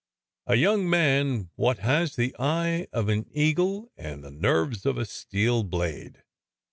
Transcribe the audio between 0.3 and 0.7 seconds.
A